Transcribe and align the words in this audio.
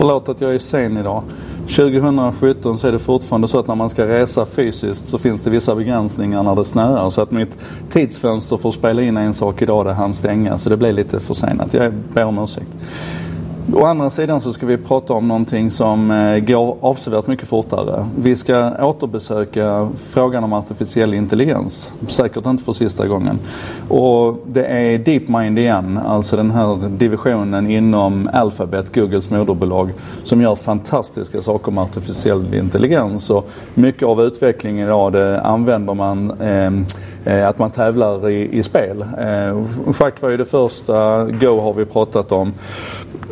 Förlåt 0.00 0.28
att 0.28 0.40
jag 0.40 0.54
är 0.54 0.58
sen 0.58 0.96
idag. 0.96 1.22
2017 1.60 2.78
så 2.78 2.88
är 2.88 2.92
det 2.92 2.98
fortfarande 2.98 3.48
så 3.48 3.58
att 3.58 3.66
när 3.66 3.74
man 3.74 3.90
ska 3.90 4.06
resa 4.06 4.46
fysiskt 4.46 5.08
så 5.08 5.18
finns 5.18 5.42
det 5.42 5.50
vissa 5.50 5.74
begränsningar 5.74 6.42
när 6.42 6.56
det 6.56 6.64
snöar. 6.64 7.10
Så 7.10 7.22
att 7.22 7.30
mitt 7.30 7.58
tidsfönster 7.90 8.56
för 8.56 8.68
att 8.68 8.74
spela 8.74 9.02
in 9.02 9.16
en 9.16 9.34
sak 9.34 9.62
idag 9.62 9.86
det 9.86 9.92
hann 9.92 10.14
stänga. 10.14 10.58
Så 10.58 10.70
det 10.70 10.76
blev 10.76 10.94
lite 10.94 11.20
försenat. 11.20 11.74
Jag 11.74 11.92
ber 11.94 12.24
om 12.24 12.38
ursäkt. 12.38 12.72
Å 13.72 13.84
andra 13.84 14.10
sidan 14.10 14.40
så 14.40 14.52
ska 14.52 14.66
vi 14.66 14.76
prata 14.76 15.14
om 15.14 15.28
någonting 15.28 15.70
som 15.70 16.10
eh, 16.10 16.38
går 16.38 16.76
avsevärt 16.80 17.26
mycket 17.26 17.48
fortare. 17.48 18.06
Vi 18.18 18.36
ska 18.36 18.84
återbesöka 18.86 19.88
frågan 20.08 20.44
om 20.44 20.52
artificiell 20.52 21.14
intelligens. 21.14 21.92
Säkert 22.08 22.46
inte 22.46 22.64
för 22.64 22.72
sista 22.72 23.06
gången. 23.06 23.38
Och 23.88 24.36
det 24.46 24.64
är 24.64 24.98
DeepMind 24.98 25.58
igen, 25.58 25.98
alltså 26.06 26.36
den 26.36 26.50
här 26.50 26.88
divisionen 26.88 27.70
inom 27.70 28.30
Alphabet, 28.32 28.94
Googles 28.94 29.30
moderbolag, 29.30 29.92
som 30.22 30.40
gör 30.40 30.54
fantastiska 30.54 31.40
saker 31.40 31.72
med 31.72 31.84
artificiell 31.84 32.54
intelligens. 32.54 33.30
Och 33.30 33.50
mycket 33.74 34.08
av 34.08 34.22
utvecklingen 34.22 34.86
idag 34.86 35.12
det 35.12 35.40
använder 35.40 35.94
man 35.94 36.30
Eh, 36.30 36.70
Eh, 37.24 37.48
att 37.48 37.58
man 37.58 37.70
tävlar 37.70 38.28
i, 38.28 38.58
i 38.58 38.62
spel. 38.62 39.04
Eh, 39.18 39.92
schack 39.92 40.22
var 40.22 40.30
ju 40.30 40.36
det 40.36 40.44
första, 40.44 41.24
Go 41.24 41.60
har 41.60 41.74
vi 41.74 41.84
pratat 41.84 42.32
om. 42.32 42.52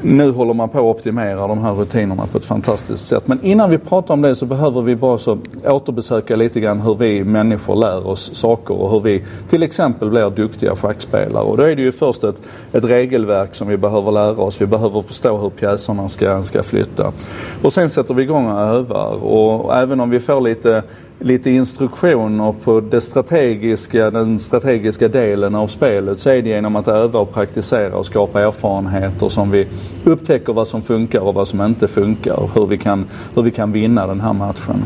Nu 0.03 0.31
håller 0.31 0.55
man 0.55 0.69
på 0.69 0.79
att 0.79 0.97
optimera 0.97 1.47
de 1.47 1.59
här 1.59 1.73
rutinerna 1.73 2.27
på 2.27 2.39
ett 2.39 2.45
fantastiskt 2.45 3.07
sätt. 3.07 3.27
Men 3.27 3.45
innan 3.45 3.71
vi 3.71 3.79
pratar 3.79 4.15
om 4.15 4.23
det 4.23 4.37
så 4.37 4.47
behöver 4.47 4.83
vi 4.83 4.97
bara 4.97 5.19
så 5.19 5.39
återbesöka 5.65 6.37
lite 6.37 6.61
grann 6.61 6.81
hur 6.81 6.95
vi 6.95 7.25
människor 7.25 7.77
lär 7.77 8.07
oss 8.07 8.35
saker 8.35 8.75
och 8.75 8.91
hur 8.91 9.01
vi 9.01 9.25
till 9.49 9.63
exempel 9.63 10.11
blir 10.11 10.31
duktiga 10.31 10.77
schackspelare. 10.77 11.43
Och 11.43 11.57
då 11.57 11.63
är 11.63 11.77
det 11.77 11.83
ju 11.83 11.93
först 11.93 12.25
ett, 12.25 12.43
ett 12.73 12.85
regelverk 12.85 13.55
som 13.55 13.69
vi 13.69 13.77
behöver 13.77 14.13
lära 14.13 14.43
oss. 14.43 14.61
Vi 14.61 14.67
behöver 14.67 15.03
förstå 15.03 15.37
hur 15.37 15.51
pjäserna 15.51 16.09
ska, 16.09 16.43
ska 16.43 16.63
flytta. 16.63 17.13
Och 17.63 17.73
sen 17.73 17.91
sätter 17.91 18.15
vi 18.15 18.23
igång 18.23 18.47
och 18.47 18.61
övar. 18.61 19.25
Och 19.25 19.77
även 19.77 20.01
om 20.01 20.11
vi 20.11 20.21
får 20.21 20.41
lite 20.41 20.83
lite 21.21 21.51
instruktioner 21.51 22.55
på 22.65 22.81
det 22.81 23.01
strategiska, 23.01 24.11
den 24.11 24.39
strategiska 24.39 25.09
delen 25.09 25.55
av 25.55 25.67
spelet 25.67 26.19
så 26.19 26.31
är 26.31 26.43
det 26.43 26.49
genom 26.49 26.77
att 26.77 26.89
öva 26.89 27.21
och 27.21 27.35
praktisera 27.35 27.97
och 27.97 28.07
skapa 28.07 28.41
erfarenheter 28.43 29.29
som 29.29 29.51
vi 29.51 29.67
upptäcker 30.05 30.53
vad 30.53 30.69
som 30.69 30.83
funkar 30.83 31.21
och 31.21 31.35
vad 31.35 31.49
som 31.49 31.63
inte 31.63 31.89
funkar 31.89 32.51
hur 32.55 32.67
vi 32.67 32.79
kan, 32.79 33.07
hur 33.35 33.43
vi 33.43 33.51
kan 33.51 33.73
vinna 33.73 34.07
den 34.07 34.21
här 34.21 34.33
matchen. 34.33 34.83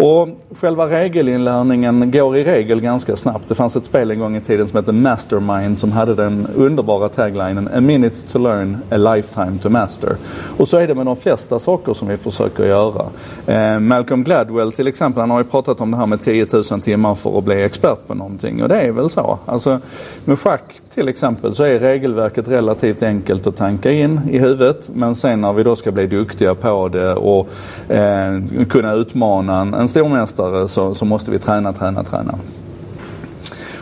Och 0.00 0.28
själva 0.60 0.86
regelinlärningen 0.86 2.10
går 2.10 2.36
i 2.36 2.44
regel 2.44 2.80
ganska 2.80 3.16
snabbt. 3.16 3.48
Det 3.48 3.54
fanns 3.54 3.76
ett 3.76 3.84
spel 3.84 4.10
en 4.10 4.18
gång 4.18 4.36
i 4.36 4.40
tiden 4.40 4.68
som 4.68 4.76
hette 4.76 4.92
Mastermind 4.92 5.78
som 5.78 5.92
hade 5.92 6.14
den 6.14 6.46
underbara 6.54 7.08
taglinen 7.08 7.68
A 7.74 7.80
minute 7.80 8.28
to 8.32 8.38
learn, 8.38 8.76
a 8.90 8.96
lifetime 8.96 9.58
to 9.58 9.68
master. 9.68 10.16
Och 10.58 10.68
så 10.68 10.78
är 10.78 10.86
det 10.86 10.94
med 10.94 11.06
de 11.06 11.16
flesta 11.16 11.58
saker 11.58 11.94
som 11.94 12.08
vi 12.08 12.16
försöker 12.16 12.64
göra. 12.64 13.06
Eh, 13.46 13.80
Malcolm 13.80 14.24
Gladwell 14.24 14.72
till 14.72 14.86
exempel, 14.86 15.20
han 15.20 15.30
har 15.30 15.38
ju 15.38 15.44
pratat 15.44 15.80
om 15.80 15.90
det 15.90 15.96
här 15.96 16.06
med 16.06 16.22
10 16.22 16.46
000 16.52 16.80
timmar 16.80 17.14
för 17.14 17.38
att 17.38 17.44
bli 17.44 17.62
expert 17.62 18.06
på 18.06 18.14
någonting. 18.14 18.62
Och 18.62 18.68
det 18.68 18.80
är 18.80 18.92
väl 18.92 19.10
så. 19.10 19.38
Alltså, 19.46 19.80
med 20.24 20.38
schack 20.38 20.74
till 20.94 21.08
exempel 21.08 21.54
så 21.54 21.64
är 21.64 21.78
regelverket 21.78 22.48
relativt 22.48 23.02
enkelt 23.02 23.46
att 23.46 23.56
tanka 23.56 23.90
in 23.90 24.20
i 24.30 24.38
huvudet. 24.38 24.90
Men 24.94 25.14
sen 25.14 25.40
när 25.40 25.52
vi 25.52 25.62
då 25.62 25.76
ska 25.76 25.90
bli 25.90 26.06
duktiga 26.06 26.54
på 26.54 26.88
det 26.88 27.14
och 27.14 27.48
eh, 27.88 28.38
kunna 28.68 28.92
utmana 28.92 29.60
en, 29.60 29.87
en 29.88 29.90
stormästare 29.90 30.68
så, 30.68 30.94
så 30.94 31.04
måste 31.04 31.30
vi 31.30 31.38
träna, 31.38 31.72
träna, 31.72 32.04
träna. 32.04 32.38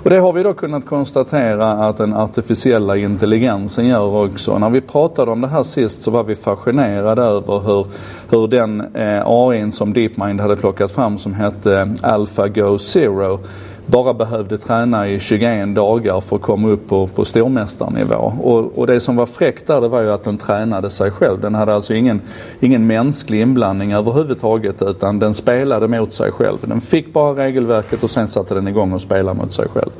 Och 0.02 0.10
det 0.10 0.18
har 0.18 0.32
vi 0.32 0.42
då 0.42 0.54
kunnat 0.54 0.86
konstatera 0.86 1.72
att 1.72 1.96
den 1.96 2.14
artificiella 2.14 2.96
intelligensen 2.96 3.86
gör 3.86 4.24
också. 4.24 4.58
När 4.58 4.70
vi 4.70 4.80
pratade 4.80 5.30
om 5.30 5.40
det 5.40 5.48
här 5.48 5.62
sist 5.62 6.02
så 6.02 6.10
var 6.10 6.24
vi 6.24 6.34
fascinerade 6.34 7.22
över 7.22 7.60
hur, 7.60 7.86
hur 8.30 8.48
den 8.48 8.80
eh, 8.94 9.22
AI 9.24 9.72
som 9.72 9.92
DeepMind 9.92 10.40
hade 10.40 10.56
plockat 10.56 10.92
fram 10.92 11.18
som 11.18 11.34
hette 11.34 11.80
eh, 11.80 12.12
AlphaGo 12.12 12.78
Zero 12.78 13.40
bara 13.86 14.14
behövde 14.14 14.58
träna 14.58 15.08
i 15.08 15.20
21 15.20 15.74
dagar 15.74 16.20
för 16.20 16.36
att 16.36 16.42
komma 16.42 16.68
upp 16.68 16.88
på, 16.88 17.06
på 17.06 17.24
stormästarnivå. 17.24 18.32
Och, 18.42 18.78
och 18.78 18.86
det 18.86 19.00
som 19.00 19.16
var 19.16 19.26
fräckt 19.26 19.66
där 19.66 19.80
det 19.80 19.88
var 19.88 20.00
ju 20.00 20.12
att 20.12 20.24
den 20.24 20.38
tränade 20.38 20.90
sig 20.90 21.10
själv. 21.10 21.40
Den 21.40 21.54
hade 21.54 21.74
alltså 21.74 21.94
ingen, 21.94 22.20
ingen 22.60 22.86
mänsklig 22.86 23.40
inblandning 23.40 23.92
överhuvudtaget 23.92 24.82
utan 24.82 25.18
den 25.18 25.34
spelade 25.34 25.88
mot 25.88 26.12
sig 26.12 26.32
själv. 26.32 26.58
Den 26.60 26.80
fick 26.80 27.12
bara 27.12 27.44
regelverket 27.44 28.02
och 28.02 28.10
sen 28.10 28.28
satte 28.28 28.54
den 28.54 28.68
igång 28.68 28.92
och 28.92 29.02
spelade 29.02 29.38
mot 29.38 29.52
sig 29.52 29.68
själv. 29.68 29.90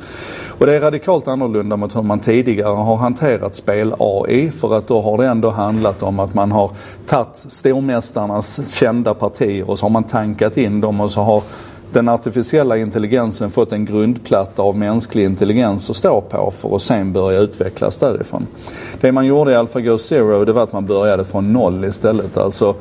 Och 0.59 0.65
det 0.65 0.75
är 0.75 0.79
radikalt 0.79 1.27
annorlunda 1.27 1.77
mot 1.77 1.95
hur 1.95 2.01
man 2.01 2.19
tidigare 2.19 2.75
har 2.75 2.95
hanterat 2.95 3.55
spel-AI 3.55 4.51
för 4.51 4.77
att 4.77 4.87
då 4.87 5.01
har 5.01 5.17
det 5.17 5.27
ändå 5.27 5.49
handlat 5.49 6.03
om 6.03 6.19
att 6.19 6.33
man 6.33 6.51
har 6.51 6.71
tagit 7.05 7.35
stormästarnas 7.35 8.73
kända 8.73 9.13
partier 9.13 9.69
och 9.69 9.79
så 9.79 9.85
har 9.85 9.89
man 9.89 10.03
tankat 10.03 10.57
in 10.57 10.81
dem 10.81 11.01
och 11.01 11.11
så 11.11 11.21
har 11.21 11.43
den 11.91 12.09
artificiella 12.09 12.77
intelligensen 12.77 13.51
fått 13.51 13.71
en 13.71 13.85
grundplatta 13.85 14.61
av 14.61 14.77
mänsklig 14.77 15.23
intelligens 15.23 15.89
att 15.89 15.95
stå 15.95 16.21
på 16.21 16.53
för 16.57 16.75
att 16.75 16.81
sen 16.81 17.13
börja 17.13 17.39
utvecklas 17.39 17.97
därifrån. 17.97 18.47
Det 19.01 19.11
man 19.11 19.25
gjorde 19.25 19.51
i 19.51 19.55
AlphaGo 19.55 19.97
Zero 19.97 20.45
det 20.45 20.53
var 20.53 20.63
att 20.63 20.73
man 20.73 20.85
började 20.85 21.25
från 21.25 21.53
noll 21.53 21.85
istället. 21.85 22.37
Alltså 22.37 22.75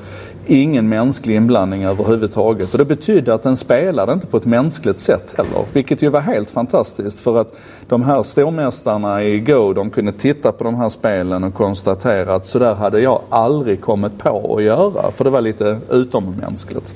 ingen 0.46 0.88
mänsklig 0.88 1.36
inblandning 1.36 1.84
överhuvudtaget. 1.84 2.72
Och 2.72 2.78
det 2.78 2.84
betydde 2.84 3.34
att 3.34 3.42
den 3.42 3.56
spelade 3.56 4.12
inte 4.12 4.26
på 4.26 4.36
ett 4.36 4.44
mänskligt 4.44 5.00
sätt 5.00 5.34
heller. 5.36 5.64
Vilket 5.72 6.02
ju 6.02 6.08
var 6.08 6.20
helt 6.20 6.50
fantastiskt 6.50 7.20
för 7.20 7.38
att 7.40 7.58
de 7.88 8.02
här 8.02 8.22
stormästarna 8.22 9.24
i 9.24 9.40
Go 9.40 9.72
de 9.72 9.90
kunde 9.90 10.12
titta 10.12 10.52
på 10.52 10.64
de 10.64 10.74
här 10.74 10.88
spelen 10.88 11.44
och 11.44 11.54
konstatera 11.54 12.34
att 12.34 12.46
sådär 12.46 12.74
hade 12.74 13.00
jag 13.00 13.20
aldrig 13.28 13.80
kommit 13.80 14.18
på 14.18 14.56
att 14.56 14.62
göra. 14.62 15.10
För 15.10 15.24
det 15.24 15.30
var 15.30 15.40
lite 15.40 15.78
utommänskligt. 15.90 16.94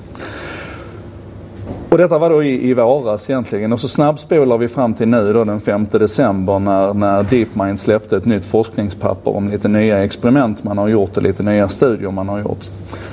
Och 1.91 1.97
detta 1.97 2.17
var 2.17 2.29
då 2.29 2.43
i, 2.43 2.69
i 2.69 2.73
våras 2.73 3.29
egentligen. 3.29 3.73
Och 3.73 3.79
så 3.79 3.87
snabbspolar 3.87 4.57
vi 4.57 4.67
fram 4.67 4.93
till 4.93 5.07
nu 5.07 5.33
då 5.33 5.43
den 5.43 5.61
5 5.61 5.87
december 5.91 6.59
när, 6.59 6.93
när 6.93 7.23
DeepMind 7.23 7.79
släppte 7.79 8.17
ett 8.17 8.25
nytt 8.25 8.45
forskningspapper 8.45 9.35
om 9.35 9.49
lite 9.49 9.67
nya 9.67 10.03
experiment 10.03 10.63
man 10.63 10.77
har 10.77 10.87
gjort 10.87 11.17
och 11.17 11.23
lite 11.23 11.43
nya 11.43 11.67
studier 11.67 12.11
man 12.11 12.29
har 12.29 12.39
gjort. 12.39 12.65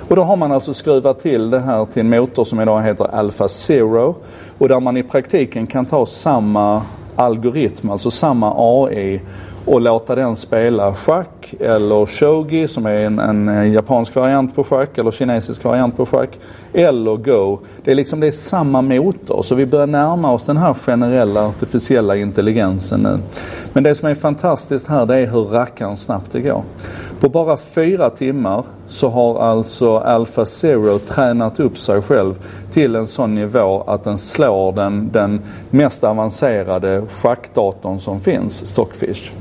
Och 0.08 0.16
då 0.16 0.22
har 0.22 0.36
man 0.36 0.52
alltså 0.52 0.74
skruvat 0.74 1.18
till 1.18 1.50
det 1.50 1.60
här 1.60 1.84
till 1.84 2.00
en 2.00 2.10
motor 2.10 2.44
som 2.44 2.60
idag 2.60 2.82
heter 2.82 3.14
Alpha 3.14 3.48
Zero 3.48 4.16
och 4.58 4.68
där 4.68 4.80
man 4.80 4.96
i 4.96 5.02
praktiken 5.02 5.66
kan 5.66 5.86
ta 5.86 6.06
samma 6.06 6.82
algoritm, 7.16 7.90
alltså 7.90 8.10
samma 8.10 8.54
AI 8.56 9.20
och 9.68 9.80
låta 9.80 10.14
den 10.14 10.36
spela 10.36 10.94
schack 10.94 11.54
eller 11.60 12.06
shogi 12.06 12.68
som 12.68 12.86
är 12.86 13.06
en, 13.06 13.18
en, 13.18 13.72
japansk 13.72 14.14
variant 14.14 14.54
på 14.54 14.64
schack 14.64 14.98
eller 14.98 15.10
kinesisk 15.10 15.64
variant 15.64 15.96
på 15.96 16.06
schack. 16.06 16.30
Eller 16.72 17.16
go. 17.16 17.58
Det 17.84 17.90
är 17.90 17.94
liksom 17.94 18.20
det 18.20 18.26
är 18.26 18.30
samma 18.30 18.82
motor 18.82 19.42
så 19.42 19.54
vi 19.54 19.66
börjar 19.66 19.86
närma 19.86 20.32
oss 20.32 20.44
den 20.44 20.56
här 20.56 20.74
generella 20.74 21.46
artificiella 21.46 22.16
intelligensen 22.16 23.00
nu. 23.00 23.18
Men 23.72 23.82
det 23.82 23.94
som 23.94 24.08
är 24.08 24.14
fantastiskt 24.14 24.86
här 24.86 25.06
det 25.06 25.16
är 25.16 25.26
hur 25.26 25.44
rackarns 25.44 26.04
snabbt 26.04 26.32
det 26.32 26.40
går. 26.40 26.62
På 27.20 27.28
bara 27.28 27.56
fyra 27.56 28.10
timmar 28.10 28.64
så 28.86 29.08
har 29.08 29.40
alltså 29.40 29.98
Alpha 29.98 30.44
Zero 30.44 30.98
tränat 30.98 31.60
upp 31.60 31.78
sig 31.78 32.02
själv 32.02 32.38
till 32.70 32.96
en 32.96 33.06
sån 33.06 33.34
nivå 33.34 33.84
att 33.86 34.04
den 34.04 34.18
slår 34.18 34.72
den, 34.72 35.08
den 35.12 35.40
mest 35.70 36.04
avancerade 36.04 37.02
schackdatorn 37.10 37.98
som 37.98 38.20
finns, 38.20 38.66
Stockfish. 38.66 39.32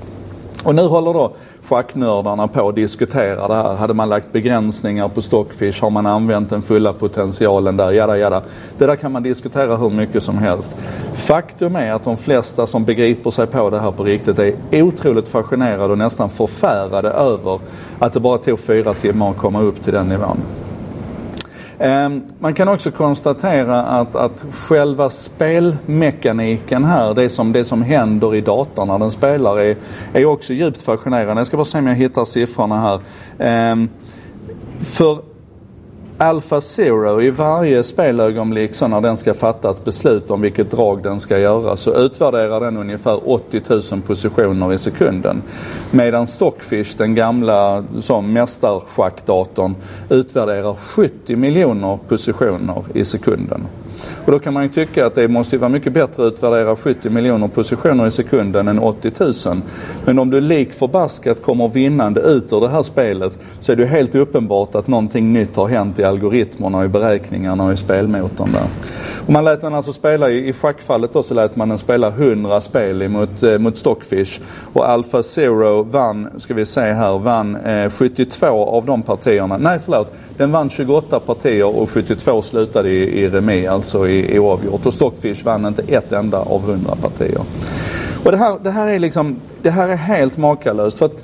Och 0.63 0.75
nu 0.75 0.81
håller 0.81 1.13
då 1.13 1.31
schacknördarna 1.63 2.47
på 2.47 2.69
att 2.69 2.75
diskutera 2.75 3.47
det 3.47 3.53
här. 3.53 3.75
Hade 3.75 3.93
man 3.93 4.09
lagt 4.09 4.31
begränsningar 4.31 5.07
på 5.07 5.21
Stockfish? 5.21 5.81
Har 5.81 5.89
man 5.89 6.05
använt 6.05 6.49
den 6.49 6.61
fulla 6.61 6.93
potentialen 6.93 7.77
där? 7.77 7.91
Jada, 7.91 8.17
jada. 8.17 8.41
Det 8.77 8.85
där 8.85 8.95
kan 8.95 9.11
man 9.11 9.23
diskutera 9.23 9.77
hur 9.77 9.89
mycket 9.89 10.23
som 10.23 10.37
helst. 10.37 10.77
Faktum 11.13 11.75
är 11.75 11.93
att 11.93 12.03
de 12.03 12.17
flesta 12.17 12.67
som 12.67 12.85
begriper 12.85 13.29
sig 13.29 13.47
på 13.47 13.69
det 13.69 13.79
här 13.79 13.91
på 13.91 14.03
riktigt 14.03 14.39
är 14.39 14.81
otroligt 14.81 15.27
fascinerade 15.27 15.91
och 15.91 15.97
nästan 15.97 16.29
förfärade 16.29 17.09
över 17.09 17.59
att 17.99 18.13
det 18.13 18.19
bara 18.19 18.37
tog 18.37 18.59
fyra 18.59 18.93
timmar 18.93 19.29
att 19.29 19.37
komma 19.37 19.61
upp 19.61 19.83
till 19.83 19.93
den 19.93 20.09
nivån. 20.09 20.37
Ehm, 21.79 22.23
man 22.39 22.53
kan 22.53 22.67
också 22.67 22.91
konstatera 22.91 23.81
att, 23.81 24.15
att 24.15 24.45
själva 24.51 25.09
spelmekaniken 25.09 26.83
här, 26.83 27.13
det 27.13 27.29
som, 27.29 27.53
det 27.53 27.65
som 27.65 27.81
händer 27.81 28.35
i 28.35 28.41
datorn 28.41 28.87
när 28.87 28.99
den 28.99 29.11
spelar, 29.11 29.59
är, 29.59 29.77
är 30.13 30.25
också 30.25 30.53
djupt 30.53 30.81
fascinerande. 30.81 31.39
Jag 31.39 31.47
ska 31.47 31.57
bara 31.57 31.65
se 31.65 31.77
om 31.77 31.87
jag 31.87 31.95
hittar 31.95 32.25
siffrorna 32.25 32.79
här. 32.79 32.99
Ehm, 33.39 33.89
för 34.79 35.17
Alpha 36.19 36.61
Zero 36.61 37.21
i 37.21 37.29
varje 37.29 37.83
spelögonblick 37.83 38.75
så 38.75 38.87
när 38.87 39.01
den 39.01 39.17
ska 39.17 39.33
fatta 39.33 39.69
ett 39.71 39.85
beslut 39.85 40.31
om 40.31 40.41
vilket 40.41 40.71
drag 40.71 41.03
den 41.03 41.19
ska 41.19 41.39
göra 41.39 41.75
så 41.75 41.95
utvärderar 41.95 42.59
den 42.59 42.77
ungefär 42.77 43.29
80 43.29 43.61
000 43.69 44.01
positioner 44.01 44.73
i 44.73 44.77
sekunden. 44.77 45.41
Medan 45.91 46.27
Stockfish, 46.27 46.97
den 46.97 47.15
gamla 47.15 47.83
som 47.99 48.33
mästarschackdatorn, 48.33 49.75
utvärderar 50.09 50.73
70 50.73 51.35
miljoner 51.35 51.99
positioner 52.07 52.83
i 52.93 53.05
sekunden. 53.05 53.67
Och 54.25 54.31
då 54.31 54.39
kan 54.39 54.53
man 54.53 54.63
ju 54.63 54.69
tycka 54.69 55.05
att 55.05 55.15
det 55.15 55.27
måste 55.27 55.57
vara 55.57 55.69
mycket 55.69 55.93
bättre 55.93 56.27
att 56.27 56.33
utvärdera 56.33 56.75
70 56.75 57.09
miljoner 57.09 57.47
positioner 57.47 58.07
i 58.07 58.11
sekunden 58.11 58.67
än 58.67 58.79
80 58.79 59.11
000. 59.19 59.61
Men 60.05 60.19
om 60.19 60.29
du 60.29 60.41
lik 60.41 60.73
förbaskat 60.73 61.41
kommer 61.41 61.67
vinnande 61.67 62.21
ut 62.21 62.53
ur 62.53 62.61
det 62.61 62.69
här 62.69 62.83
spelet 62.83 63.39
så 63.59 63.71
är 63.71 63.75
det 63.75 63.85
helt 63.85 64.15
uppenbart 64.15 64.75
att 64.75 64.87
någonting 64.87 65.33
nytt 65.33 65.55
har 65.55 65.67
hänt 65.67 65.99
i 65.99 66.03
algoritmerna 66.03 66.85
i 66.85 66.87
beräkningarna 66.87 67.63
och 67.63 67.73
i 67.73 67.77
spelmotorn 67.77 68.51
där. 68.51 68.67
Och 69.27 69.33
man 69.33 69.45
lät 69.45 69.61
den 69.61 69.73
alltså 69.73 69.93
spela, 69.93 70.29
i, 70.29 70.53
schackfallet 70.53 71.13
då 71.13 71.23
så 71.23 71.33
lät 71.33 71.55
man 71.55 71.69
den 71.69 71.77
spela 71.77 72.07
100 72.07 72.61
spel 72.61 73.09
mot, 73.09 73.43
eh, 73.43 73.57
mot 73.57 73.77
Stockfish. 73.77 74.41
Och 74.73 74.89
Alpha 74.89 75.23
Zero 75.23 75.83
vann, 75.83 76.29
ska 76.37 76.53
vi 76.53 76.65
se 76.65 76.81
här, 76.81 77.17
vann 77.17 77.55
eh, 77.55 77.89
72 77.89 78.47
av 78.47 78.85
de 78.85 79.01
partierna. 79.01 79.57
Nej 79.57 79.79
förlåt, 79.85 80.13
den 80.37 80.51
vann 80.51 80.69
28 80.69 81.19
partier 81.19 81.75
och 81.75 81.89
72 81.89 82.41
slutade 82.41 82.89
i, 82.89 83.21
i 83.21 83.29
remi, 83.29 83.67
alltså 83.67 84.07
i, 84.07 84.35
i 84.35 84.39
oavgjort. 84.39 84.85
Och 84.85 84.93
Stockfish 84.93 85.43
vann 85.43 85.65
inte 85.65 85.83
ett 85.87 86.11
enda 86.11 86.39
av 86.39 86.69
100 86.69 86.95
partier. 87.01 87.41
Och 88.25 88.31
det 88.31 88.37
här, 88.37 88.57
det 88.63 88.71
här 88.71 88.87
är 88.87 88.99
liksom, 88.99 89.39
det 89.61 89.69
här 89.69 89.89
är 89.89 89.95
helt 89.95 90.37
makalöst. 90.37 90.97
För 90.97 91.05
att 91.05 91.17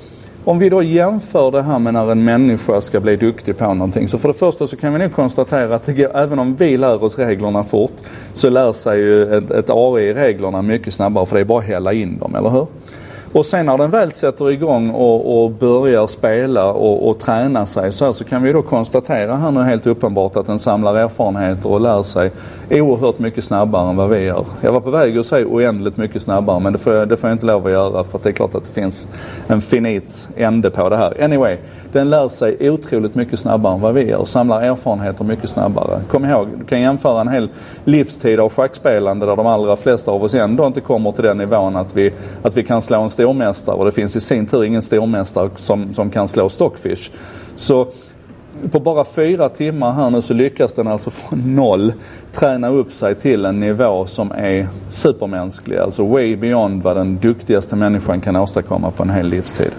om 0.44 0.58
vi 0.58 0.68
då 0.68 0.82
jämför 0.82 1.50
det 1.50 1.62
här 1.62 1.78
med 1.78 1.94
när 1.94 2.10
en 2.10 2.24
människa 2.24 2.80
ska 2.80 3.00
bli 3.00 3.16
duktig 3.16 3.56
på 3.56 3.74
någonting. 3.74 4.08
Så 4.08 4.18
för 4.18 4.28
det 4.28 4.34
första 4.34 4.66
så 4.66 4.76
kan 4.76 4.92
vi 4.92 4.98
nu 4.98 5.08
konstatera 5.08 5.74
att 5.74 5.82
det 5.82 5.92
går, 5.92 6.16
även 6.16 6.38
om 6.38 6.54
vi 6.54 6.76
lär 6.76 7.02
oss 7.02 7.18
reglerna 7.18 7.64
fort 7.64 7.92
så 8.32 8.50
lär 8.50 8.72
sig 8.72 8.98
ju 9.00 9.34
ett, 9.34 9.50
ett 9.50 9.70
AI 9.70 10.14
reglerna 10.14 10.62
mycket 10.62 10.94
snabbare 10.94 11.26
för 11.26 11.36
det 11.36 11.40
är 11.40 11.44
bara 11.44 11.58
att 11.58 11.64
hälla 11.64 11.92
in 11.92 12.18
dem, 12.18 12.34
eller 12.34 12.50
hur? 12.50 12.66
Och 13.34 13.46
sen 13.46 13.66
när 13.66 13.78
den 13.78 13.90
väl 13.90 14.10
sätter 14.10 14.50
igång 14.50 14.90
och, 14.90 15.44
och 15.44 15.50
börjar 15.50 16.06
spela 16.06 16.72
och, 16.72 17.08
och 17.08 17.18
träna 17.18 17.66
sig 17.66 17.92
så 17.92 18.04
här 18.04 18.12
så 18.12 18.24
kan 18.24 18.42
vi 18.42 18.52
då 18.52 18.62
konstatera 18.62 19.36
här 19.36 19.50
nu 19.50 19.62
helt 19.62 19.86
uppenbart 19.86 20.36
att 20.36 20.46
den 20.46 20.58
samlar 20.58 20.94
erfarenheter 20.94 21.70
och 21.70 21.80
lär 21.80 22.02
sig 22.02 22.30
oerhört 22.70 23.18
mycket 23.18 23.44
snabbare 23.44 23.88
än 23.90 23.96
vad 23.96 24.10
vi 24.10 24.24
gör. 24.24 24.44
Jag 24.60 24.72
var 24.72 24.80
på 24.80 24.90
väg 24.90 25.18
att 25.18 25.26
säga 25.26 25.46
oändligt 25.46 25.96
mycket 25.96 26.22
snabbare 26.22 26.60
men 26.60 26.72
det 26.72 26.78
får, 26.78 26.94
jag, 26.94 27.08
det 27.08 27.16
får 27.16 27.30
jag 27.30 27.34
inte 27.34 27.46
lov 27.46 27.66
att 27.66 27.72
göra 27.72 28.04
för 28.04 28.18
att 28.18 28.24
det 28.24 28.30
är 28.30 28.32
klart 28.32 28.54
att 28.54 28.64
det 28.64 28.72
finns 28.72 29.08
en 29.46 29.60
finit 29.60 30.28
ände 30.36 30.70
på 30.70 30.88
det 30.88 30.96
här. 30.96 31.24
Anyway, 31.24 31.56
den 31.92 32.10
lär 32.10 32.28
sig 32.28 32.70
otroligt 32.70 33.14
mycket 33.14 33.38
snabbare 33.38 33.74
än 33.74 33.80
vad 33.80 33.94
vi 33.94 34.10
gör. 34.10 34.24
Samlar 34.24 34.62
erfarenheter 34.62 35.24
mycket 35.24 35.50
snabbare. 35.50 36.00
Kom 36.10 36.24
ihåg, 36.24 36.48
du 36.58 36.64
kan 36.64 36.80
jämföra 36.80 37.20
en 37.20 37.28
hel 37.28 37.48
livstid 37.84 38.40
av 38.40 38.52
schackspelande 38.52 39.26
där 39.26 39.36
de 39.36 39.46
allra 39.46 39.76
flesta 39.76 40.10
av 40.10 40.24
oss 40.24 40.34
ändå 40.34 40.66
inte 40.66 40.80
kommer 40.80 41.12
till 41.12 41.24
den 41.24 41.38
nivån 41.38 41.76
att 41.76 41.96
vi, 41.96 42.12
att 42.42 42.56
vi 42.56 42.62
kan 42.62 42.82
slå 42.82 43.00
en 43.00 43.10
stor 43.10 43.23
stormästare 43.24 43.76
och 43.76 43.84
det 43.84 43.92
finns 43.92 44.16
i 44.16 44.20
sin 44.20 44.46
tur 44.46 44.64
ingen 44.64 44.82
stormästare 44.82 45.50
som, 45.56 45.94
som 45.94 46.10
kan 46.10 46.28
slå 46.28 46.48
Stockfish. 46.48 47.10
Så 47.56 47.88
på 48.70 48.80
bara 48.80 49.04
fyra 49.04 49.48
timmar 49.48 49.92
här 49.92 50.10
nu 50.10 50.22
så 50.22 50.34
lyckas 50.34 50.72
den 50.72 50.88
alltså 50.88 51.10
från 51.10 51.56
noll 51.56 51.92
träna 52.32 52.68
upp 52.68 52.92
sig 52.92 53.14
till 53.14 53.44
en 53.44 53.60
nivå 53.60 54.06
som 54.06 54.32
är 54.32 54.68
supermänsklig. 54.88 55.78
Alltså 55.78 56.06
way 56.06 56.36
beyond 56.36 56.82
vad 56.82 56.96
den 56.96 57.16
duktigaste 57.16 57.76
människan 57.76 58.20
kan 58.20 58.36
åstadkomma 58.36 58.90
på 58.90 59.02
en 59.02 59.10
hel 59.10 59.28
livstid. 59.28 59.70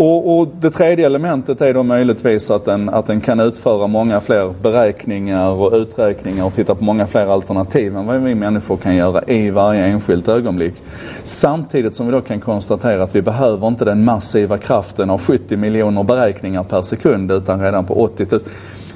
Och, 0.00 0.38
och, 0.38 0.48
det 0.60 0.70
tredje 0.70 1.06
elementet 1.06 1.60
är 1.60 1.74
då 1.74 1.82
möjligtvis 1.82 2.50
att 2.50 2.64
den, 2.64 2.88
att 2.88 3.06
den 3.06 3.20
kan 3.20 3.40
utföra 3.40 3.86
många 3.86 4.20
fler 4.20 4.54
beräkningar 4.62 5.50
och 5.50 5.72
uträkningar 5.72 6.44
och 6.44 6.54
titta 6.54 6.74
på 6.74 6.84
många 6.84 7.06
fler 7.06 7.26
alternativ 7.26 7.96
än 7.96 8.06
vad 8.06 8.22
vi 8.22 8.34
människor 8.34 8.76
kan 8.76 8.96
göra 8.96 9.22
i 9.26 9.50
varje 9.50 9.84
enskilt 9.84 10.28
ögonblick. 10.28 10.74
Samtidigt 11.22 11.96
som 11.96 12.06
vi 12.06 12.12
då 12.12 12.20
kan 12.20 12.40
konstatera 12.40 13.02
att 13.02 13.16
vi 13.16 13.22
behöver 13.22 13.68
inte 13.68 13.84
den 13.84 14.04
massiva 14.04 14.58
kraften 14.58 15.10
av 15.10 15.20
70 15.20 15.56
miljoner 15.56 16.02
beräkningar 16.02 16.62
per 16.62 16.82
sekund 16.82 17.32
utan 17.32 17.62
redan 17.62 17.84
på 17.84 18.02
80 18.02 18.26
000. 18.30 18.40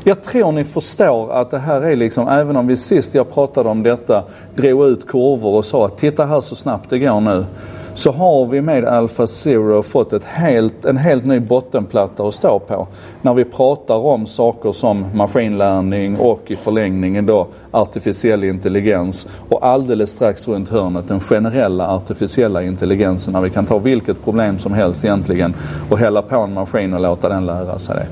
Jag 0.05 0.23
tror 0.23 0.53
ni 0.53 0.65
förstår 0.65 1.33
att 1.33 1.51
det 1.51 1.59
här 1.59 1.83
är 1.83 1.97
liksom, 1.97 2.29
även 2.29 2.57
om 2.57 2.67
vi 2.67 2.77
sist 2.77 3.15
jag 3.15 3.35
pratade 3.35 3.69
om 3.69 3.83
detta 3.83 4.25
drog 4.55 4.87
ut 4.87 5.09
kurvor 5.09 5.55
och 5.55 5.65
sa 5.65 5.87
att 5.87 5.99
titta 5.99 6.27
här 6.27 6.41
så 6.41 6.57
snabbt 6.57 6.91
det 6.91 6.99
går 6.99 7.21
nu 7.21 7.45
så 7.95 8.13
har 8.13 8.47
vi 8.47 8.61
med 8.61 8.85
Alpha 8.85 9.27
Zero 9.27 9.83
fått 9.83 10.13
ett 10.13 10.25
helt, 10.25 10.85
en 10.85 10.97
helt 10.97 11.27
ny 11.27 11.41
bottenplatta 11.41 12.23
att 12.23 12.35
stå 12.35 12.59
på. 12.59 12.87
När 13.23 13.35
vi 13.35 13.45
pratar 13.45 13.97
om 13.97 14.27
saker 14.27 14.73
som 14.73 15.07
maskinlärning 15.15 16.17
och 16.17 16.51
i 16.51 16.57
förlängningen 16.57 17.27
då 17.27 17.47
artificiell 17.73 18.45
intelligens 18.45 19.29
och 19.49 19.67
alldeles 19.67 20.11
strax 20.11 20.49
runt 20.49 20.69
hörnet 20.69 21.09
den 21.09 21.21
generella 21.21 21.89
artificiella 21.89 22.63
intelligensen 22.63 23.33
när 23.33 23.41
vi 23.41 23.51
kan 23.51 23.67
ta 23.67 23.79
vilket 23.79 24.25
problem 24.25 24.59
som 24.59 24.73
helst 24.73 25.05
egentligen 25.05 25.55
och 25.91 25.99
hälla 25.99 26.23
på 26.23 26.37
en 26.37 26.55
maskin 26.55 26.95
och 26.95 27.01
låta 27.01 27.29
den 27.29 27.47
lära 27.47 27.79
sig 27.79 27.97
det. 27.97 28.07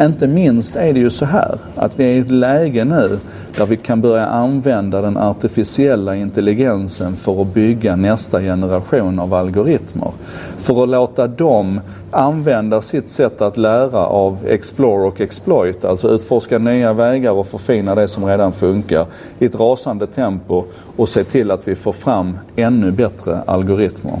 Inte 0.00 0.26
minst 0.26 0.76
är 0.76 0.92
det 0.92 1.00
ju 1.00 1.10
så 1.10 1.24
här 1.24 1.58
att 1.74 2.00
vi 2.00 2.04
är 2.04 2.14
i 2.14 2.18
ett 2.18 2.30
läge 2.30 2.84
nu 2.84 3.18
där 3.56 3.66
vi 3.66 3.76
kan 3.76 4.00
börja 4.00 4.26
använda 4.26 5.00
den 5.00 5.16
artificiella 5.16 6.16
intelligensen 6.16 7.16
för 7.16 7.42
att 7.42 7.54
bygga 7.54 7.96
nästa 7.96 8.40
generation 8.40 9.18
av 9.18 9.34
algoritmer. 9.34 10.12
För 10.56 10.82
att 10.82 10.88
låta 10.88 11.26
dem 11.26 11.80
använda 12.10 12.80
sitt 12.80 13.08
sätt 13.08 13.42
att 13.42 13.56
lära 13.56 14.06
av 14.06 14.38
explore 14.46 15.06
och 15.06 15.20
exploit, 15.20 15.84
alltså 15.84 16.08
utforska 16.08 16.58
nya 16.58 16.92
vägar 16.92 17.32
och 17.32 17.46
förfina 17.46 17.94
det 17.94 18.08
som 18.08 18.24
redan 18.24 18.52
funkar 18.52 19.05
i 19.38 19.44
ett 19.44 19.60
rasande 19.60 20.06
tempo 20.06 20.64
och 20.96 21.08
se 21.08 21.24
till 21.24 21.50
att 21.50 21.68
vi 21.68 21.74
får 21.74 21.92
fram 21.92 22.38
ännu 22.56 22.90
bättre 22.90 23.40
algoritmer 23.46 24.18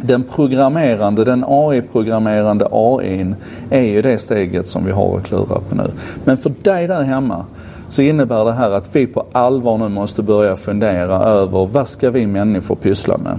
den 0.00 0.24
programmerande, 0.24 1.24
den 1.24 1.44
AI-programmerande 1.48 2.68
AIn 2.72 3.36
är 3.70 3.80
ju 3.80 4.02
det 4.02 4.18
steget 4.18 4.68
som 4.68 4.84
vi 4.84 4.92
har 4.92 5.16
att 5.16 5.24
klura 5.24 5.60
på 5.68 5.74
nu. 5.74 5.90
Men 6.24 6.36
för 6.36 6.52
dig 6.62 6.86
där 6.86 7.02
hemma 7.02 7.44
så 7.88 8.02
innebär 8.02 8.44
det 8.44 8.52
här 8.52 8.70
att 8.70 8.96
vi 8.96 9.06
på 9.06 9.26
allvar 9.32 9.78
nu 9.78 9.88
måste 9.88 10.22
börja 10.22 10.56
fundera 10.56 11.24
över 11.24 11.66
vad 11.66 11.88
ska 11.88 12.10
vi 12.10 12.26
människor 12.26 12.74
pyssla 12.74 13.18
med? 13.18 13.38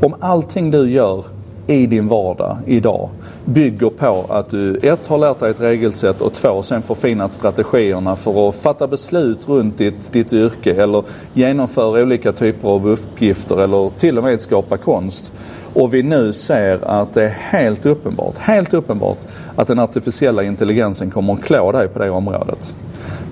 Om 0.00 0.14
allting 0.20 0.70
du 0.70 0.90
gör 0.90 1.24
i 1.66 1.86
din 1.86 2.08
vardag 2.08 2.56
idag 2.66 3.08
bygger 3.44 3.90
på 3.90 4.26
att 4.28 4.48
du 4.48 4.76
ett 4.76 5.06
har 5.06 5.18
lärt 5.18 5.38
dig 5.38 5.50
ett 5.50 5.60
regelsätt 5.60 6.20
och 6.20 6.32
två 6.32 6.62
sen 6.62 6.82
förfinat 6.82 7.34
strategierna 7.34 8.16
för 8.16 8.48
att 8.48 8.54
fatta 8.54 8.86
beslut 8.86 9.48
runt 9.48 9.78
ditt, 9.78 10.12
ditt 10.12 10.32
yrke 10.32 10.82
eller 10.82 11.04
genomföra 11.32 12.02
olika 12.02 12.32
typer 12.32 12.68
av 12.68 12.88
uppgifter 12.88 13.62
eller 13.62 13.90
till 13.98 14.18
och 14.18 14.24
med 14.24 14.40
skapa 14.40 14.76
konst 14.76 15.32
och 15.74 15.94
vi 15.94 16.02
nu 16.02 16.32
ser 16.32 16.84
att 16.84 17.14
det 17.14 17.24
är 17.24 17.28
helt 17.28 17.86
uppenbart, 17.86 18.38
helt 18.38 18.74
uppenbart 18.74 19.18
att 19.56 19.68
den 19.68 19.78
artificiella 19.78 20.42
intelligensen 20.42 21.10
kommer 21.10 21.32
att 21.32 21.42
klå 21.44 21.72
dig 21.72 21.88
på 21.88 21.98
det 21.98 22.10
området. 22.10 22.74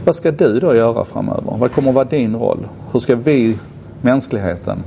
Vad 0.05 0.17
ska 0.17 0.31
du 0.31 0.61
då 0.61 0.75
göra 0.75 1.05
framöver? 1.05 1.57
Vad 1.59 1.73
kommer 1.73 1.89
att 1.89 1.95
vara 1.95 2.05
din 2.05 2.37
roll? 2.37 2.67
Hur 2.93 3.01
ska 3.01 3.17
vi, 3.17 3.59
mänskligheten, 4.01 4.79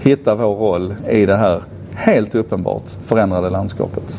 hitta 0.00 0.34
vår 0.34 0.56
roll 0.56 0.94
i 1.08 1.26
det 1.26 1.36
här 1.36 1.62
helt 1.94 2.34
uppenbart 2.34 2.90
förändrade 3.04 3.50
landskapet? 3.50 4.18